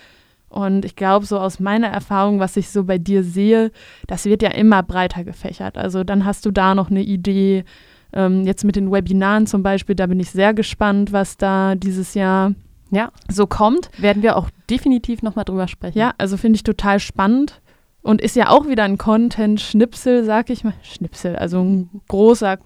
Und 0.49 0.83
ich 0.83 0.95
glaube, 0.95 1.25
so 1.25 1.39
aus 1.39 1.59
meiner 1.59 1.87
Erfahrung, 1.87 2.39
was 2.39 2.57
ich 2.57 2.69
so 2.69 2.83
bei 2.83 2.97
dir 2.97 3.23
sehe, 3.23 3.71
das 4.07 4.25
wird 4.25 4.41
ja 4.41 4.49
immer 4.49 4.83
breiter 4.83 5.23
gefächert. 5.23 5.77
Also 5.77 6.03
dann 6.03 6.25
hast 6.25 6.45
du 6.45 6.51
da 6.51 6.75
noch 6.75 6.89
eine 6.89 7.01
Idee. 7.01 7.63
Ähm, 8.11 8.43
jetzt 8.45 8.63
mit 8.63 8.75
den 8.75 8.91
Webinaren 8.91 9.45
zum 9.45 9.61
Beispiel, 9.61 9.95
da 9.95 10.07
bin 10.07 10.19
ich 10.19 10.31
sehr 10.31 10.55
gespannt, 10.55 11.13
was 11.13 11.37
da 11.37 11.75
dieses 11.75 12.15
Jahr 12.15 12.55
ja. 12.89 13.11
so 13.27 13.45
kommt. 13.45 13.91
Werden 13.99 14.23
wir 14.23 14.35
auch 14.35 14.49
definitiv 14.69 15.21
nochmal 15.21 15.45
drüber 15.45 15.67
sprechen. 15.67 15.99
Ja, 15.99 16.13
also 16.17 16.37
finde 16.37 16.57
ich 16.57 16.63
total 16.63 16.99
spannend. 16.99 17.61
Und 18.01 18.21
ist 18.21 18.35
ja 18.35 18.49
auch 18.49 18.67
wieder 18.67 18.83
ein 18.83 18.97
Content-Schnipsel, 18.97 20.23
sag 20.23 20.49
ich 20.49 20.63
mal. 20.63 20.73
Schnipsel, 20.81 21.35
also 21.35 21.59
ein 21.59 22.01
großer 22.07 22.57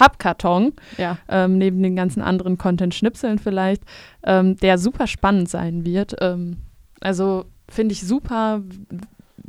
Content-Pappkarton, 0.00 0.72
ja. 0.98 1.18
ähm, 1.28 1.58
neben 1.58 1.82
den 1.82 1.96
ganzen 1.96 2.22
anderen 2.22 2.58
Content-Schnipseln 2.58 3.38
vielleicht, 3.38 3.82
ähm, 4.24 4.56
der 4.56 4.78
super 4.78 5.06
spannend 5.06 5.48
sein 5.48 5.84
wird. 5.84 6.16
Ähm, 6.20 6.58
also 7.00 7.44
finde 7.68 7.92
ich 7.92 8.06
super, 8.06 8.62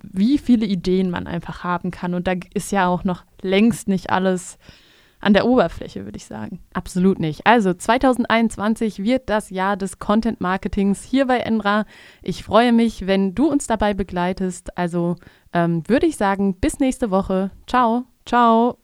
wie 0.03 0.37
viele 0.37 0.65
Ideen 0.65 1.09
man 1.09 1.27
einfach 1.27 1.63
haben 1.63 1.91
kann. 1.91 2.13
Und 2.13 2.27
da 2.27 2.33
ist 2.53 2.71
ja 2.71 2.87
auch 2.87 3.03
noch 3.03 3.23
längst 3.41 3.87
nicht 3.87 4.09
alles 4.09 4.57
an 5.19 5.33
der 5.33 5.45
Oberfläche, 5.45 6.03
würde 6.05 6.17
ich 6.17 6.25
sagen. 6.25 6.59
Absolut 6.73 7.19
nicht. 7.19 7.45
Also 7.45 7.73
2021 7.73 9.03
wird 9.03 9.29
das 9.29 9.51
Jahr 9.51 9.77
des 9.77 9.99
Content 9.99 10.41
Marketings 10.41 11.03
hier 11.03 11.27
bei 11.27 11.37
Enra. 11.37 11.85
Ich 12.23 12.43
freue 12.43 12.73
mich, 12.73 13.05
wenn 13.05 13.35
du 13.35 13.47
uns 13.47 13.67
dabei 13.67 13.93
begleitest. 13.93 14.75
Also 14.77 15.17
ähm, 15.53 15.83
würde 15.87 16.07
ich 16.07 16.17
sagen, 16.17 16.55
bis 16.55 16.79
nächste 16.79 17.11
Woche. 17.11 17.51
Ciao. 17.67 18.05
Ciao. 18.25 18.80